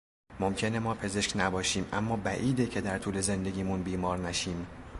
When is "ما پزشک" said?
0.79-1.31